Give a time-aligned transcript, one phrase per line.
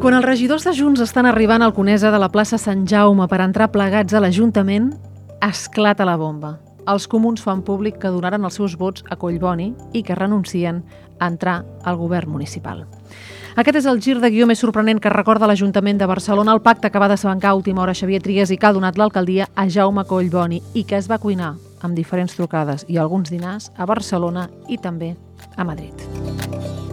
[0.00, 3.42] Quan els regidors de Junts estan arribant al Conesa de la plaça Sant Jaume per
[3.44, 4.86] entrar plegats a l'Ajuntament,
[5.44, 6.54] esclata la bomba.
[6.88, 10.80] Els comuns fan públic que donaran els seus vots a Collboni i que renuncien
[11.18, 12.86] a entrar al govern municipal.
[13.60, 16.88] Aquest és el gir de guió més sorprenent que recorda l'Ajuntament de Barcelona, el pacte
[16.88, 20.06] que va desbancar a última hora Xavier Trias i que ha donat l'alcaldia a Jaume
[20.08, 24.80] Collboni i que es va cuinar amb diferents trucades i alguns dinars a Barcelona i
[24.80, 25.12] també
[25.58, 26.88] a Madrid.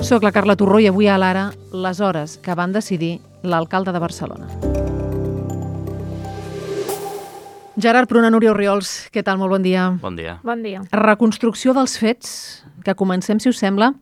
[0.00, 4.00] Soc la Carla Torró i avui a l'Ara les hores que van decidir l'alcalde de
[4.00, 4.46] Barcelona.
[7.76, 9.36] Gerard Pruna, Núria Oriols, què tal?
[9.38, 9.90] Molt bon dia.
[10.00, 10.38] Bon dia.
[10.42, 10.80] Bon dia.
[10.90, 12.32] Reconstrucció dels fets,
[12.84, 13.92] que comencem, si us sembla,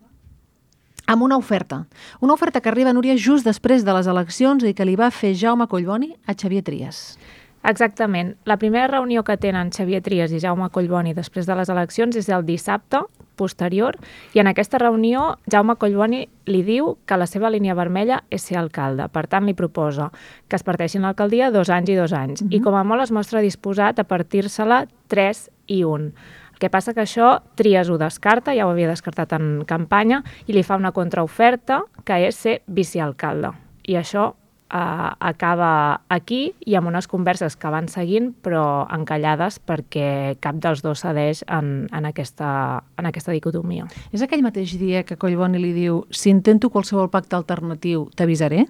[1.07, 1.85] amb una oferta.
[2.21, 5.35] Una oferta que arriba, Núria, just després de les eleccions i que li va fer
[5.35, 7.19] Jaume Collboni a Xavier Trias.
[7.67, 8.37] Exactament.
[8.47, 12.31] La primera reunió que tenen Xavier Trias i Jaume Collboni després de les eleccions és
[12.31, 13.03] el dissabte
[13.39, 13.97] posterior
[14.35, 18.59] i en aquesta reunió Jaume Collboni li diu que la seva línia vermella és ser
[18.61, 19.07] alcalde.
[19.13, 20.11] Per tant, li proposa
[20.49, 22.43] que es parteixin l'alcaldia dos anys i dos anys.
[22.43, 22.57] Uh -huh.
[22.57, 26.13] I com a molt es mostra disposat a partir-se-la tres i un.
[26.53, 30.53] El que passa que això Trias ho descarta, ja ho havia descartat en campanya, i
[30.53, 33.53] li fa una contraoferta que és ser vicealcalde.
[33.87, 34.35] I això
[34.71, 40.83] eh, acaba aquí i amb unes converses que van seguint però encallades perquè cap dels
[40.85, 43.89] dos cedeix en, en, aquesta, en aquesta dicotomia.
[44.13, 48.67] És aquell mateix dia que Collboni li diu si intento qualsevol pacte alternatiu t'avisaré?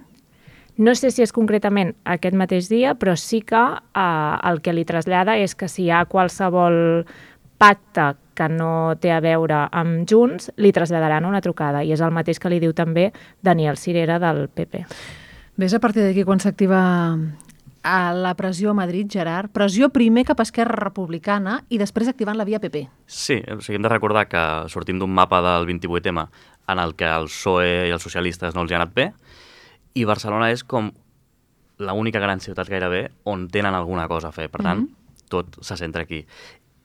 [0.79, 4.87] No sé si és concretament aquest mateix dia, però sí que eh, el que li
[4.87, 7.03] trasllada és que si hi ha qualsevol
[7.59, 11.83] pacte que no té a veure amb Junts, li traslladaran una trucada.
[11.83, 13.09] I és el mateix que li diu també
[13.43, 14.85] Daniel Cirera del PP.
[15.59, 16.77] Ves a partir d'aquí quan s'activa
[17.83, 19.51] a la pressió a Madrid, Gerard.
[19.51, 22.85] Pressió primer cap a Esquerra Republicana i després activant la via PP.
[23.03, 26.23] Sí, o sigui, hem de recordar que sortim d'un mapa del 28M
[26.71, 29.09] en el que el PSOE i els socialistes no els hi ha anat bé
[29.99, 30.93] i Barcelona és com
[31.79, 34.47] l'única gran ciutat gairebé on tenen alguna cosa a fer.
[34.47, 35.25] Per tant, mm -hmm.
[35.27, 36.25] tot se centra aquí.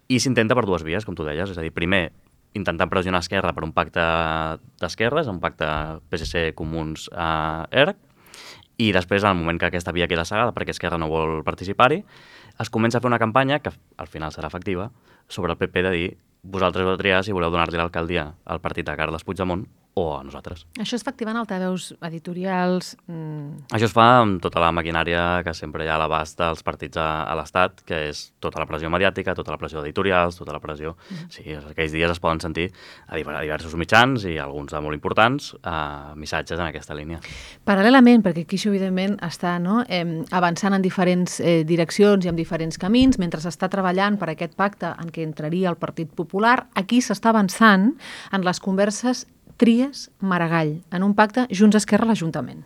[0.08, 1.48] I s'intenta per dues vies, com tu deies.
[1.48, 2.10] És a dir, primer,
[2.54, 4.00] intentant pressionar Esquerra per un pacte
[4.80, 5.64] d'esquerres, un pacte
[6.10, 7.96] PSC Comuns a eh, ERC,
[8.76, 12.02] i després, en el moment que aquesta via queda cegada perquè Esquerra no vol participar-hi,
[12.60, 14.90] es comença a fer una campanya, que al final serà efectiva,
[15.28, 16.08] sobre el PP de dir
[16.42, 20.22] vosaltres heu de triar si voleu donar-li l'alcaldia al partit de Carles Puigdemont o a
[20.26, 20.64] nosaltres.
[20.82, 22.94] Això es fa activant altaveus editorials...
[23.06, 23.66] Mm.
[23.76, 26.98] Això es fa amb tota la maquinària que sempre hi ha a l'abast dels partits
[26.98, 30.60] a, a l'Estat, que és tota la pressió mediàtica, tota la pressió editorials, tota la
[30.62, 30.96] pressió...
[31.10, 31.28] Mm.
[31.34, 32.66] Sí, aquells dies es poden sentir
[33.06, 37.20] a diversos mitjans i alguns de molt importants eh, missatges en aquesta línia.
[37.66, 40.02] Paral·lelament, perquè aquí això evidentment està no, eh,
[40.34, 44.90] avançant en diferents eh, direccions i en diferents camins, mentre s'està treballant per aquest pacte
[44.98, 47.92] en què entraria el Partit Popular, aquí s'està avançant
[48.34, 49.24] en les converses
[49.56, 52.64] Tries Maragall, en un pacte Junts-Esquerra a l'Ajuntament.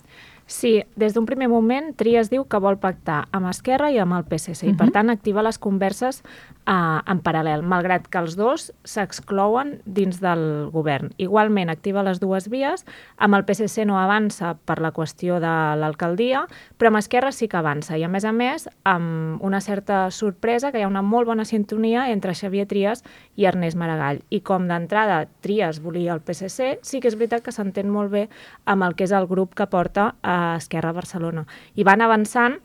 [0.49, 4.25] Sí, des d'un primer moment Trias diu que vol pactar amb Esquerra i amb el
[4.25, 4.73] PSC uh -huh.
[4.73, 4.93] i per mhm.
[4.93, 6.23] tant activa les converses
[6.67, 11.13] uh, en paral·lel, malgrat que els dos s'exclouen dins del govern.
[11.19, 12.87] Igualment activa les dues vies,
[13.19, 16.47] amb el PSC no avança per la qüestió de l'alcaldia,
[16.79, 20.73] però amb Esquerra sí que avança i a més a més amb una certa sorpresa
[20.73, 23.05] que hi ha una molt bona sintonia entre Xavier Trias
[23.37, 27.53] i Ernest Maragall i com d'entrada Trias volia el PSC, sí que és veritat que
[27.53, 28.29] s'entén molt bé
[28.65, 31.47] amb el que és el grup que porta a Esquerra Barcelona.
[31.75, 32.59] I van avançant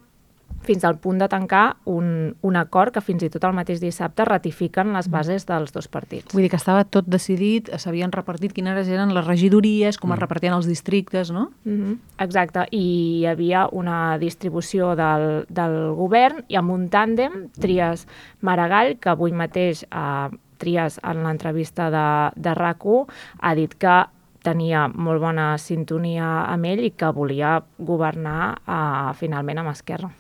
[0.64, 4.26] fins al punt de tancar un, un acord que fins i tot el mateix dissabte
[4.28, 5.14] ratifiquen les mm.
[5.14, 6.32] bases dels dos partits.
[6.34, 10.16] Vull dir que estava tot decidit, s'havien repartit quines eren les regidories, com mm.
[10.16, 11.50] es repartien els districtes, no?
[11.66, 11.98] Mm -hmm.
[12.24, 12.86] Exacte, i
[13.20, 18.08] hi havia una distribució del, del govern i amb un tàndem, Trias
[18.42, 23.06] Maragall, que avui mateix eh, Trias en l'entrevista de, de RAC1
[23.40, 24.06] ha dit que
[24.44, 30.12] tenia molt bona sintonia amb ell i que volia governar uh, finalment amb Esquerra.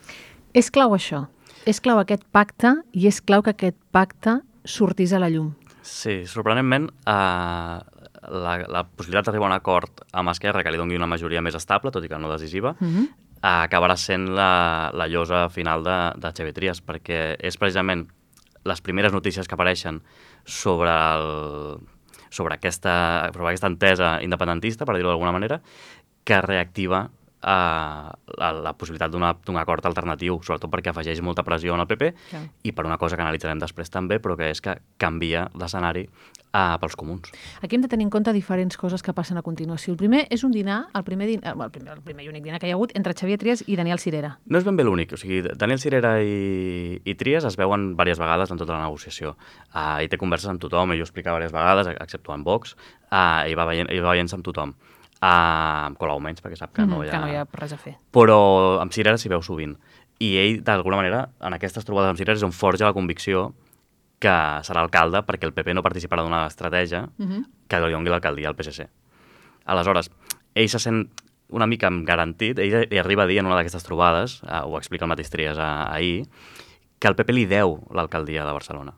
[0.53, 1.25] És clau això,
[1.65, 5.53] és clau aquest pacte i és clau que aquest pacte sortís a la llum.
[5.83, 7.77] Sí, sorprenentment, eh,
[8.23, 11.57] la, la possibilitat d'arribar a un acord amb Esquerra que li doni una majoria més
[11.59, 13.05] estable, tot i que no decisiva, uh -huh.
[13.41, 18.07] eh, acabarà sent la, la llosa final de, de Xavier Trias, perquè és precisament
[18.63, 20.01] les primeres notícies que apareixen
[20.45, 21.79] sobre el,
[22.33, 25.61] sobre aquesta, sobre aquesta entesa independentista, per dir-ho d'alguna manera,
[26.25, 27.05] que reactiva
[27.43, 32.13] eh, la, la possibilitat d'un acord alternatiu, sobretot perquè afegeix molta pressió en el PP
[32.31, 32.43] ja.
[32.63, 36.07] i per una cosa que analitzarem després també, però que és que canvia l'escenari
[36.53, 37.31] eh, pels comuns.
[37.61, 39.93] Aquí hem de tenir en compte diferents coses que passen a continuació.
[39.93, 42.61] El primer és un dinar, el primer, din el primer, el primer i únic dinar
[42.61, 44.37] que hi ha hagut entre Xavier Trias i Daniel Cirera.
[44.45, 48.21] No és ben bé l'únic, o sigui, Daniel Cirera i, i Trias es veuen diverses
[48.21, 49.35] vegades en tota la negociació.
[49.73, 52.77] Uh, i té converses amb tothom, ell ho explica diverses vegades, exceptuant Vox,
[53.11, 54.75] uh, i va veient, i va veient amb tothom.
[55.23, 57.11] Amb Colau menys, perquè sap que, Mhm, no hi ha...
[57.11, 57.95] que no hi ha res a fer.
[58.11, 59.77] Però amb Cirera s'hi veu sovint.
[60.19, 63.53] I ell, d'alguna manera, en aquestes trobades amb Cirera és on forja la convicció
[64.19, 64.31] que
[64.63, 67.45] serà alcalde perquè el PP no participarà d'una estratègia Mhm.
[67.67, 68.87] que li doni l'alcaldia al PSC.
[69.65, 70.11] Aleshores,
[70.55, 71.09] ell se sent
[71.49, 75.05] una mica garantit, ell li arriba a dir en una d'aquestes trobades, eh, ho explica
[75.05, 76.25] el mateix Trias a- ahir,
[76.99, 78.93] que el PP li deu l'alcaldia de Barcelona.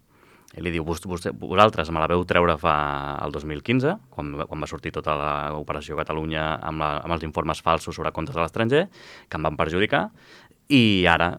[0.56, 4.68] Ell li diu, "Vos- vosaltres me la veu treure fa el 2015, quan, quan va
[4.68, 5.16] sortir tota
[5.52, 8.88] l'operació Catalunya amb, la, amb els informes falsos sobre comptes de l'estranger,
[9.30, 10.10] que em van perjudicar,
[10.70, 11.38] i ara,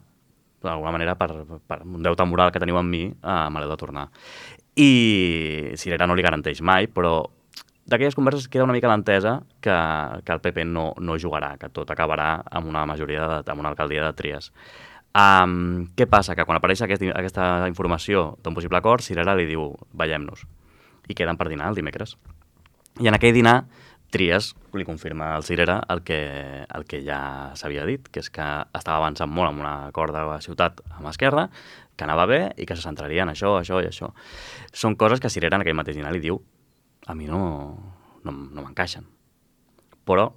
[0.63, 1.31] d'alguna manera, per,
[1.67, 4.09] per un deute moral que teniu amb mi, eh, me l'heu de tornar.
[4.77, 7.25] I Cirera no li garanteix mai, però
[7.87, 9.77] d'aquelles converses queda una mica l'entesa que,
[10.25, 13.71] que el PP no, no jugarà, que tot acabarà amb una majoria, de, amb una
[13.71, 14.51] alcaldia de Tries.
[15.17, 16.35] Um, què passa?
[16.37, 20.45] Que quan apareix aquest, aquesta informació d'un possible acord, Cirera li diu, veiem-nos.
[21.09, 22.17] I queden per dinar el dimecres.
[23.01, 23.63] I en aquell dinar,
[24.13, 26.19] Trias li confirma al Cirera el que,
[26.69, 28.45] el que ja s'havia dit, que és que
[28.77, 31.49] estava avançant molt amb un acord de la ciutat amb Esquerra,
[31.97, 34.13] que anava bé i que se centraria en això, això i això.
[34.73, 36.39] Són coses que Cirera en aquell mateix dinar li diu
[37.07, 37.41] a mi no,
[38.23, 39.09] no, no m'encaixen.
[40.07, 40.29] Però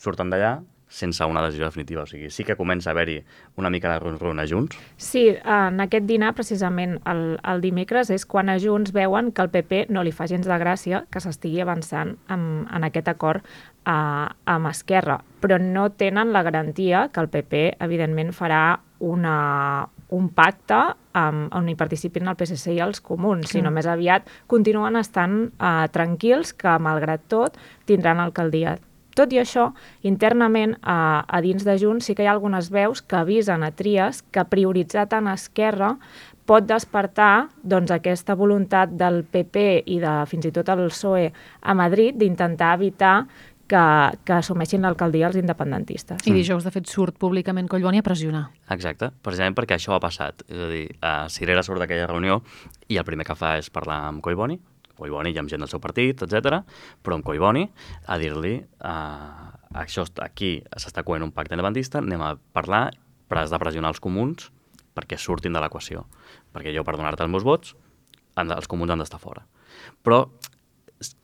[0.00, 0.58] surten d'allà
[0.90, 2.02] sense una decisió definitiva.
[2.02, 3.20] O sigui, sí que comença a haver-hi
[3.56, 4.76] una mica de ronrona junts.
[4.98, 9.52] Sí, en aquest dinar, precisament, el, el dimecres, és quan a Junts veuen que el
[9.54, 13.46] PP no li fa gens de gràcia que s'estigui avançant en, en aquest acord
[13.86, 20.28] eh, amb Esquerra, però no tenen la garantia que el PP, evidentment, farà una, un
[20.36, 20.80] pacte
[21.16, 23.54] amb, on hi participin el PSC i els comuns, Clar.
[23.56, 27.58] sinó més aviat continuen estant eh, tranquils que, malgrat tot,
[27.88, 28.76] tindran alcaldia.
[29.20, 29.66] Tot i això,
[30.08, 33.68] internament, a, a dins de Junts, sí que hi ha algunes veus que avisen a
[33.76, 35.90] Trias que prioritzar tant a Esquerra
[36.48, 41.76] pot despertar doncs, aquesta voluntat del PP i de fins i tot el PSOE a
[41.76, 43.14] Madrid d'intentar evitar
[43.70, 43.84] que,
[44.24, 46.24] que assumeixin l'alcaldia els independentistes.
[46.24, 48.46] I dijous, de fet, surt públicament Collboni a pressionar.
[48.72, 50.42] Exacte, precisament perquè això ha passat.
[50.48, 52.40] És a dir, uh, Cirera surt d'aquella reunió
[52.88, 54.58] i el primer que fa és parlar amb Collboni,
[55.00, 56.60] Collboni i amb gent del seu partit, etc.
[57.02, 57.64] però amb Collboni
[58.06, 59.50] a dir-li uh,
[59.82, 62.90] això està- aquí s'està coent un pacte independentista, anem a parlar,
[63.30, 64.50] però has de pressionar els comuns
[64.94, 66.04] perquè surtin de l'equació.
[66.52, 67.74] Perquè jo, per donar-te els meus vots,
[68.36, 69.44] han els comuns han d'estar fora.
[70.04, 70.24] Però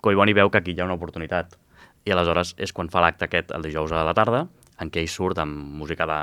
[0.00, 1.58] Collboni veu que aquí hi ha una oportunitat
[2.06, 4.46] i aleshores és quan fa l'acte aquest el dijous a la tarda
[4.80, 6.18] en què ell surt amb música de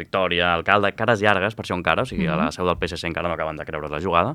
[0.00, 3.28] victòria, alcalde, cares llargues, per això encara, o sigui, a la seu del PSC encara
[3.28, 4.34] no acaben de creure la jugada,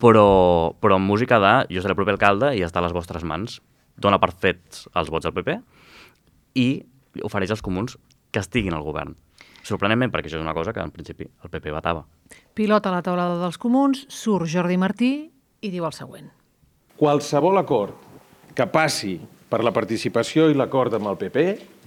[0.00, 3.26] però, però amb música de jo seré el proper alcalde i està a les vostres
[3.26, 3.58] mans,
[3.98, 5.58] dona per fets els vots al PP
[6.58, 6.68] i
[7.26, 7.98] ofereix als comuns
[8.30, 9.16] que estiguin al govern.
[9.66, 12.04] Sorprenentment, perquè això és una cosa que en principi el PP vetava.
[12.54, 15.12] Pilota la taulada dels comuns, surt Jordi Martí
[15.60, 16.30] i diu el següent.
[16.98, 18.06] Qualsevol acord
[18.54, 19.18] que passi
[19.48, 21.44] per la participació i l'acord amb el PP,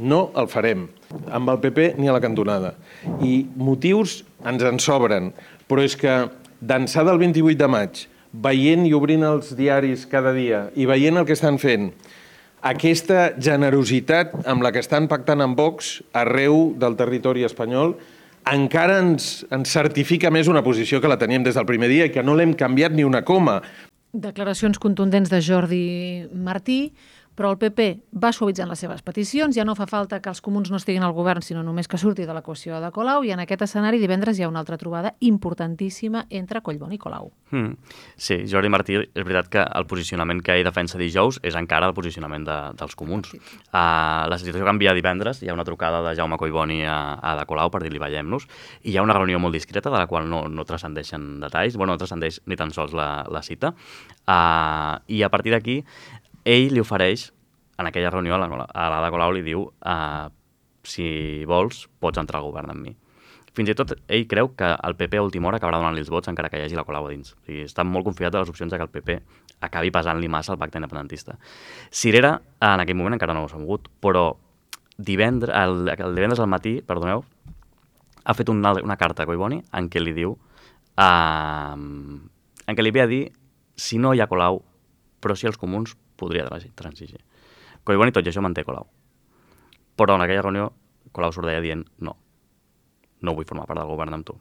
[0.10, 0.88] no el farem.
[1.30, 2.74] Amb el PP ni a la cantonada.
[3.22, 5.30] I motius ens en sobren,
[5.70, 6.16] però és que
[6.62, 11.28] d'ençà del 28 de maig, veient i obrint els diaris cada dia i veient el
[11.28, 11.90] que estan fent,
[12.62, 17.96] aquesta generositat amb la que estan pactant amb Vox arreu del territori espanyol
[18.50, 22.14] encara ens, ens certifica més una posició que la teníem des del primer dia i
[22.14, 23.62] que no l'hem canviat ni una coma.
[24.12, 25.86] Declaracions contundents de Jordi
[26.34, 26.92] Martí,
[27.36, 27.88] però el PP
[28.22, 31.14] va suavitzant les seves peticions, ja no fa falta que els comuns no estiguin al
[31.16, 34.44] govern, sinó només que surti de l'equació de Colau, i en aquest escenari divendres hi
[34.46, 37.32] ha una altra trobada importantíssima entre Collboni i Colau.
[37.52, 37.78] Mm.
[38.16, 41.96] Sí, Jordi Martí, és veritat que el posicionament que ell defensa dijous és encara el
[41.96, 43.32] posicionament de, dels comuns.
[43.34, 47.48] Uh, la situació canvia divendres, hi ha una trucada de Jaume Collboni a, a de
[47.50, 48.48] Colau per dir-li veiem-nos,
[48.84, 51.96] i hi ha una reunió molt discreta de la qual no, no transcendeixen detalls, bueno,
[51.96, 53.74] no transcendeix ni tan sols la, la cita,
[54.28, 55.82] uh, i a partir d'aquí
[56.46, 57.30] ell li ofereix,
[57.80, 60.28] en aquella reunió, a la, a la de Colau li diu uh,
[60.84, 62.96] si vols, pots entrar al govern amb mi.
[63.52, 66.30] Fins i tot ell creu que el PP a última hora acabarà donant-li els vots
[66.32, 67.34] encara que hi hagi la Colau a dins.
[67.36, 69.18] O sigui, està molt confiat de les opcions de que el PP
[69.68, 71.36] acabi pesant-li massa el pacte independentista.
[71.92, 74.30] Cirera, en aquell moment encara no s'ha mogut, però
[74.98, 77.26] divendres, el, el divendres al matí, perdoneu,
[78.24, 82.94] ha fet una, una carta a Collboni en què li diu uh, en què li
[82.94, 83.24] ve a dir
[83.76, 84.62] si no hi ha Colau,
[85.22, 87.22] però si els comuns podria transi- transigir.
[87.84, 88.88] Collboni tot i això manté Colau.
[89.98, 90.72] Però en aquella reunió
[91.12, 92.16] Colau surt dient no,
[93.22, 94.36] no vull formar part del govern amb tu.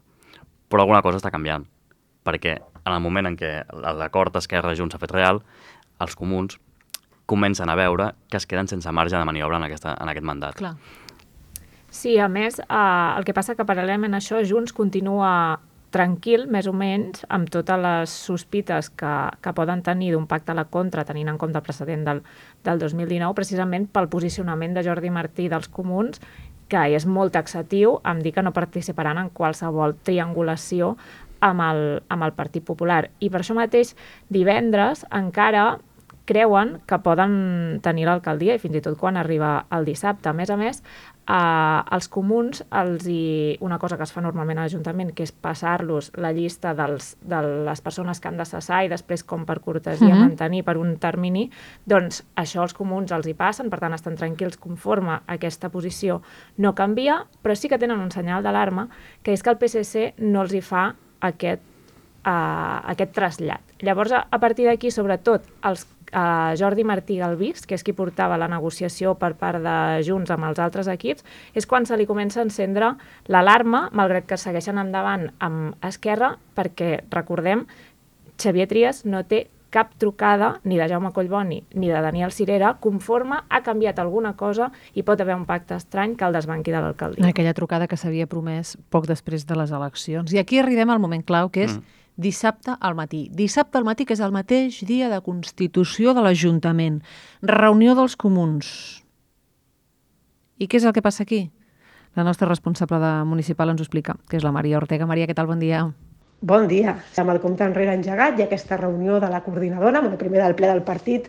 [0.70, 1.64] Però alguna cosa està canviant,
[2.24, 3.64] perquè en el moment en què
[3.98, 5.42] l'acord Esquerra-Junts s'ha fet real,
[6.00, 6.58] els comuns
[7.26, 10.56] comencen a veure que es queden sense marge de maniobra en, aquesta, en aquest mandat.
[10.58, 10.76] Clar.
[11.90, 15.58] Sí, a més, eh, el que passa que paral·lelament a això, Junts continua
[15.90, 20.58] tranquil, més o menys, amb totes les sospites que, que poden tenir d'un pacte a
[20.58, 22.22] la contra, tenint en compte el precedent del,
[22.66, 26.22] del 2019, precisament pel posicionament de Jordi Martí dels comuns,
[26.70, 30.94] que és molt taxatiu em dir que no participaran en qualsevol triangulació
[31.42, 33.08] amb el, amb el Partit Popular.
[33.18, 33.96] I per això mateix,
[34.30, 35.80] divendres encara
[36.30, 40.30] creuen que poden tenir l'alcaldia i fins i tot quan arriba el dissabte.
[40.30, 40.84] A més a més,
[41.30, 45.32] eh, els comuns, els hi, una cosa que es fa normalment a l'Ajuntament, que és
[45.32, 49.60] passar-los la llista dels, de les persones que han de cessar i després, com per
[49.60, 50.28] cortesia, uh -huh.
[50.28, 51.50] mantenir per un termini,
[51.84, 56.22] doncs això els comuns els hi passen, per tant estan tranquils conforme aquesta posició
[56.56, 58.88] no canvia, però sí que tenen un senyal d'alarma,
[59.22, 61.62] que és que el PSC no els hi fa aquest,
[62.26, 63.60] uh, aquest trasllat.
[63.80, 68.38] Llavors, a, a partir d'aquí, sobretot, els uh, Jordi Martí Galvís, que és qui portava
[68.40, 69.76] la negociació per part de
[70.06, 71.24] Junts amb els altres equips,
[71.54, 72.94] és quan se li comença a encendre
[73.28, 77.66] l'alarma, malgrat que segueixen endavant amb Esquerra, perquè, recordem,
[78.40, 83.38] Xavier Trias no té cap trucada ni de Jaume Collboni ni de Daniel Cirera conforme
[83.48, 87.28] ha canviat alguna cosa i pot haver un pacte estrany que el desbanqui de l'alcaldia.
[87.30, 90.34] Aquella trucada que s'havia promès poc després de les eleccions.
[90.34, 93.28] I aquí arribem al moment clau, que és mm dissabte al matí.
[93.32, 97.00] Dissabte al matí, que és el mateix dia de constitució de l'Ajuntament.
[97.42, 98.68] Reunió dels comuns.
[100.60, 101.48] I què és el que passa aquí?
[102.18, 105.08] La nostra responsable de municipal ens ho explica, que és la Maria Ortega.
[105.08, 105.48] Maria, què tal?
[105.48, 105.86] Bon dia.
[106.40, 106.96] Bon dia.
[107.20, 110.68] Amb el compte enrere engegat i aquesta reunió de la coordinadora, bueno, primer del ple
[110.68, 111.28] del partit,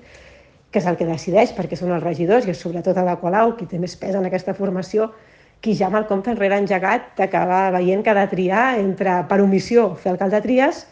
[0.71, 3.55] que és el que decideix, perquè són els regidors i és sobretot a la Colau
[3.57, 5.11] qui té més pes en aquesta formació,
[5.61, 9.41] qui ja amb el compte enrere engegat acaba veient que ha de triar entre, per
[9.43, 10.87] omissió, fer alcalde Trias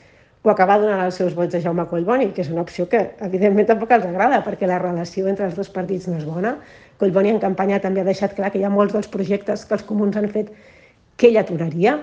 [0.45, 3.67] o acabar donant els seus vots a Jaume Collboni, que és una opció que, evidentment,
[3.67, 6.53] tampoc els agrada, perquè la relació entre els dos partits no és bona.
[7.01, 9.83] Collboni en campanya també ha deixat clar que hi ha molts dels projectes que els
[9.89, 10.53] comuns han fet
[11.19, 11.97] que ell aturaria,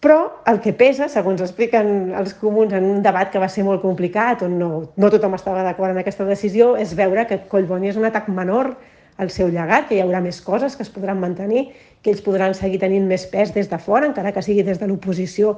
[0.00, 3.82] però el que pesa, segons expliquen els comuns en un debat que va ser molt
[3.82, 7.98] complicat, on no, no tothom estava d'acord en aquesta decisió, és veure que Collboni és
[7.98, 8.76] un atac menor
[9.18, 11.68] el seu llegat, que hi haurà més coses que es podran mantenir,
[12.02, 14.86] que ells podran seguir tenint més pes des de fora, encara que sigui des de
[14.86, 15.56] l'oposició,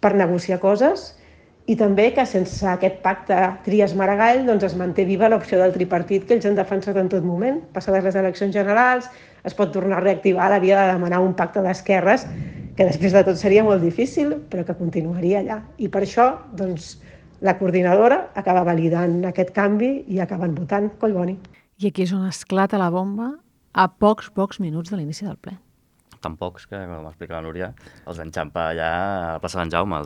[0.00, 1.10] per negociar coses,
[1.70, 3.36] i també que sense aquest pacte
[3.66, 7.60] Trias-Maragall doncs es manté viva l'opció del tripartit que ells han defensat en tot moment.
[7.74, 9.10] Passades les eleccions generals,
[9.46, 12.26] es pot tornar a reactivar la via de demanar un pacte d'esquerres,
[12.76, 15.60] que després de tot seria molt difícil, però que continuaria allà.
[15.78, 16.96] I per això, doncs,
[17.44, 21.38] la coordinadora acaba validant aquest canvi i acaben votant Collboni.
[21.80, 23.30] I aquí és on esclata la bomba
[23.72, 25.54] a pocs, pocs minuts de l'inici del ple.
[26.20, 27.70] Tan pocs que, com explica la Núria,
[28.04, 30.02] els enxampa allà a la plaça Sant Jaume.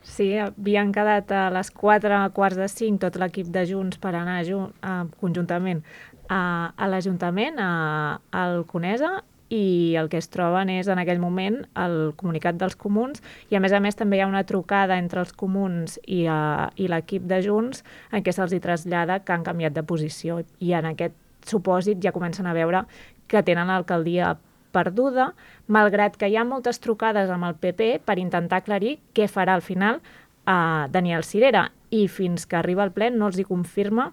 [0.00, 4.38] Sí, havien quedat a les 4 quarts de 5 tot l'equip de Junts per anar
[4.48, 5.82] jun uh, conjuntament
[6.32, 6.40] a,
[6.72, 9.18] a l'Ajuntament, al Conesa,
[9.50, 13.18] i el que es troben és en aquell moment el comunicat dels comuns
[13.50, 16.70] i a més a més també hi ha una trucada entre els comuns i, uh,
[16.78, 17.82] i l'equip de Junts
[18.14, 20.38] en què se'ls hi trasllada que han canviat de posició.
[20.62, 21.18] I en aquest
[21.50, 22.84] supòsit ja comencen a veure
[23.30, 24.36] que tenen l'alcaldia
[24.70, 25.32] perduda,
[25.66, 29.66] malgrat que hi ha moltes trucades amb el PP per intentar aclarir què farà al
[29.66, 31.70] final uh, Daniel Cirera.
[31.90, 34.12] I fins que arriba al ple no els hi confirma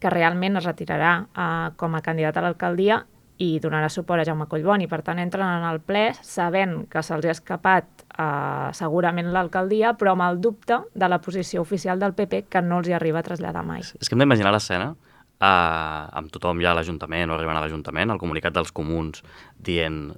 [0.00, 3.02] que realment es retirarà uh, com a candidat a l'alcaldia
[3.38, 4.86] i donarà suport a Jaume Collboni.
[4.88, 10.14] Per tant, entren en el ple sabent que se'ls ha escapat eh, segurament l'alcaldia, però
[10.16, 13.26] amb el dubte de la posició oficial del PP que no els hi arriba a
[13.26, 13.84] traslladar mai.
[13.84, 18.14] És que hem d'imaginar l'escena eh, amb tothom ja a l'Ajuntament o arribant a l'Ajuntament,
[18.14, 19.22] el comunicat dels comuns
[19.58, 20.08] dient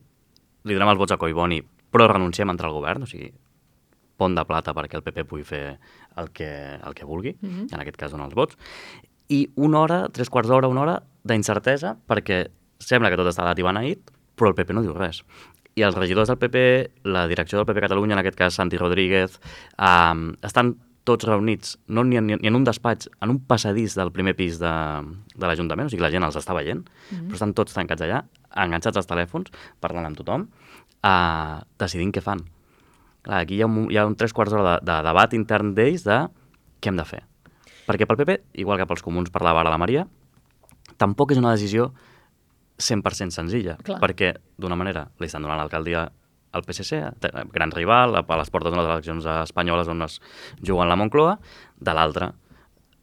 [0.68, 3.30] li donem els vots a Collboni, però renunciem a entrar al govern, o sigui,
[4.18, 5.62] pont de plata perquè el PP pugui fer
[6.18, 7.74] el que, el que vulgui, mm -hmm.
[7.74, 8.56] en aquest cas donar els vots,
[9.28, 12.48] i una hora, tres quarts d'hora, una hora d'incertesa perquè
[12.78, 15.22] sembla que tot està dat i beneït, però el PP no diu res.
[15.78, 16.58] I els regidors del PP,
[17.06, 19.38] la direcció del PP Catalunya, en aquest cas Santi Rodríguez,
[19.78, 20.74] eh, estan
[21.08, 24.58] tots reunits, no ni en, ni en un despatx, en un passadís del primer pis
[24.60, 24.72] de,
[25.34, 27.28] de l'Ajuntament, o sigui, la gent els està veient, mm -hmm.
[27.28, 28.24] però estan tots tancats allà,
[28.64, 29.48] enganxats als telèfons,
[29.80, 30.48] parlant amb tothom,
[31.02, 32.44] eh, decidint què fan.
[33.22, 35.74] Clar, aquí hi ha un, hi ha un tres quarts d'hora de, de debat intern
[35.74, 36.28] d'ells de
[36.80, 37.22] què hem de fer.
[37.86, 40.06] Perquè pel PP, igual que pels comuns parlava ara la Maria,
[40.98, 41.92] tampoc és una decisió
[42.78, 43.98] 100% senzilla, Clar.
[44.00, 46.06] perquè d'una manera li estan donant l'alcaldia
[46.52, 47.00] al PSC,
[47.52, 50.20] gran rival, a les portes d'unes eleccions espanyoles on es
[50.64, 51.38] juguen la Moncloa,
[51.78, 52.32] de l'altra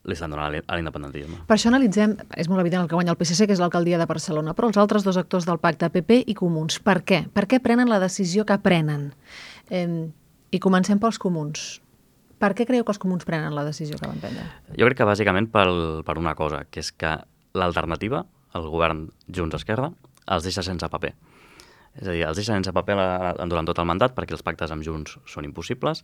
[0.06, 1.42] li estan donant a l'independentisme.
[1.50, 4.06] Per això analitzem, és molt evident el que guanya el PSC, que és l'alcaldia de
[4.10, 7.24] Barcelona, però els altres dos actors del pacte, PP i Comuns, per què?
[7.34, 9.12] Per què prenen la decisió que prenen?
[9.74, 9.88] Eh,
[10.54, 11.82] I comencem pels comuns.
[12.40, 14.46] Per què creieu que els comuns prenen la decisió que van prendre?
[14.78, 17.18] Jo crec que bàsicament pel, per una cosa, que és que
[17.58, 19.92] l'alternativa el govern Junts-Esquerra,
[20.32, 21.14] els deixa sense paper.
[21.96, 23.08] És a dir, els deixen sense paper la,
[23.48, 26.04] durant tot el mandat perquè els pactes amb Junts són impossibles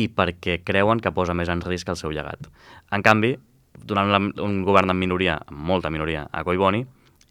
[0.00, 2.48] i perquè creuen que posa més en risc el seu llegat.
[2.96, 3.34] En canvi,
[3.76, 6.86] donant la, un govern en minoria, amb molta minoria, a Collboni,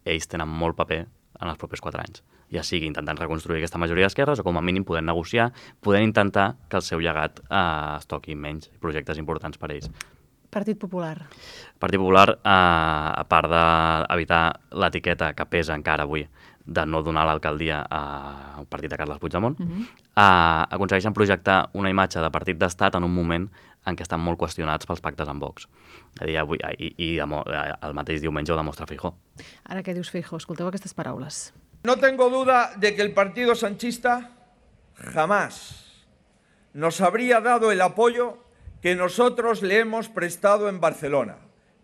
[0.05, 2.21] ells tenen molt paper en els propers quatre anys.
[2.53, 5.49] Ja sigui intentant reconstruir aquesta majoria d'esquerres o com a mínim podent negociar,
[5.81, 9.89] podent intentar que el seu llegat eh, es toqui menys projectes importants per ells.
[10.55, 11.17] Partit Popular.
[11.75, 16.23] Partit Popular, eh, a part d'evitar l'etiqueta que pesa encara avui
[16.65, 19.81] de no donar l'alcaldia al partit de Carles Puigdemont, uh -huh.
[20.15, 23.49] uh, aconsegueixen projectar una imatge de partit d'estat en un moment
[23.85, 25.67] en què estan molt qüestionats pels pactes amb Vox.
[26.15, 29.13] És a dir, avui, i, i el mateix diumenge ho demostra Feijó.
[29.65, 30.37] Ara què dius, Feijó?
[30.37, 31.53] Escolteu aquestes paraules.
[31.83, 34.31] No tengo duda de que el partido sanchista
[34.95, 36.05] jamás
[36.73, 38.44] nos habría dado el apoyo
[38.85, 41.37] que nosotros le hemos prestado en Barcelona.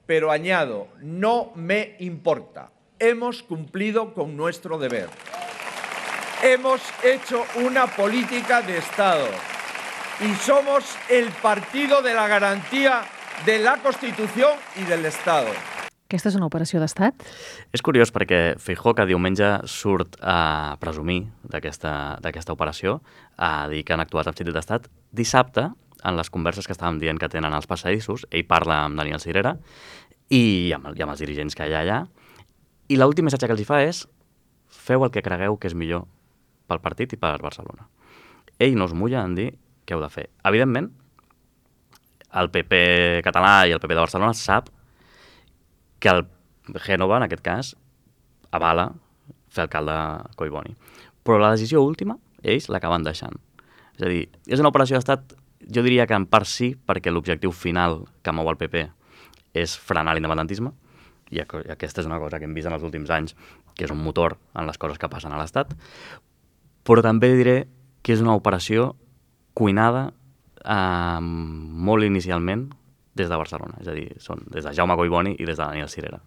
[0.05, 5.10] Pero añado, no me importa hemos cumplido con nuestro deber.
[6.43, 9.25] Hemos hecho una política de Estado
[10.20, 13.01] y somos el partido de la garantía
[13.48, 15.50] de la Constitución i de l'Estat.
[16.05, 17.25] Aquesta és una operació d'estat?
[17.74, 23.00] És curiós perquè Feijó, que diumenge surt a presumir d'aquesta operació,
[23.41, 25.72] a dir que han actuat amb sentit d'estat, dissabte,
[26.03, 29.55] en les converses que estàvem dient que tenen els passadissos, ell parla amb Daniel Cirera
[30.29, 32.00] i amb, i amb els dirigents que hi ha allà,
[32.91, 34.05] i l'últim missatge que els hi fa és
[34.72, 36.08] feu el que cregueu que és millor
[36.67, 37.88] pel partit i per Barcelona.
[38.60, 39.51] Ell no es mulla en dir
[39.86, 40.27] què heu de fer.
[40.48, 40.89] Evidentment,
[42.41, 42.81] el PP
[43.25, 44.70] català i el PP de Barcelona sap
[46.01, 46.25] que el
[46.86, 47.74] Gènova, en aquest cas,
[48.55, 48.91] avala
[49.51, 49.96] fer alcalde
[50.39, 50.75] Collboni.
[51.25, 53.36] Però la decisió última, ells l'acaben deixant.
[53.98, 55.36] És a dir, és una operació d'estat,
[55.67, 58.87] jo diria que en part sí, perquè l'objectiu final que mou el PP
[59.57, 60.71] és frenar l'independentisme,
[61.31, 63.35] i aquesta és una cosa que hem vist en els últims anys,
[63.75, 65.71] que és un motor en les coses que passen a l'Estat,
[66.83, 67.55] però també diré
[68.03, 68.91] que és una operació
[69.55, 70.09] cuinada
[70.65, 72.67] eh, molt inicialment
[73.15, 75.91] des de Barcelona, és a dir, són des de Jaume Collboni i des de Daniel
[75.91, 76.21] Cirera.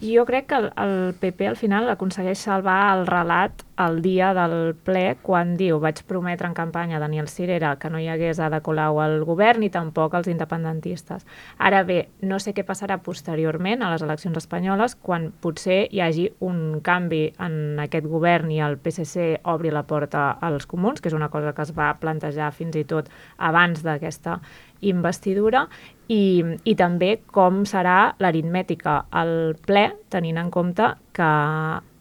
[0.00, 4.74] Jo crec que el, el PP al final aconsegueix salvar el relat el dia del
[4.84, 8.62] ple quan diu vaig prometre en campanya a Daniel Cirera que no hi hagués Ada
[8.64, 11.24] Colau al govern ni tampoc als independentistes.
[11.56, 16.28] Ara bé, no sé què passarà posteriorment a les eleccions espanyoles quan potser hi hagi
[16.44, 21.16] un canvi en aquest govern i el PSC obri la porta als comuns, que és
[21.16, 24.40] una cosa que es va plantejar fins i tot abans d'aquesta
[24.80, 25.66] investidura
[26.08, 30.86] i, i també com serà l'aritmètica al ple, tenint en compte
[31.16, 31.30] que,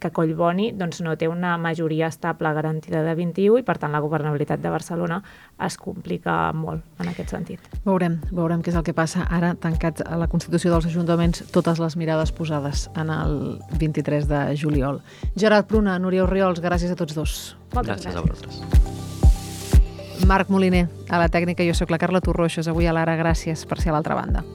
[0.02, 4.02] que Collboni doncs, no té una majoria estable garantida de 21 i per tant la
[4.04, 5.22] governabilitat de Barcelona
[5.66, 7.66] es complica molt en aquest sentit.
[7.88, 11.82] Veurem, veurem què és el que passa ara tancats a la Constitució dels Ajuntaments totes
[11.82, 15.02] les mirades posades en el 23 de juliol.
[15.34, 17.56] Gerard Pruna, Núria Oriols, gràcies a tots dos.
[17.74, 18.14] Moltes gràcies.
[18.14, 18.22] gràcies.
[18.22, 19.05] a vosaltres.
[20.26, 21.66] Marc Moliner, a la tècnica.
[21.68, 22.70] Jo sóc la Carla Torroixos.
[22.72, 24.46] Avui a l'Ara, gràcies per ser a l'altra banda.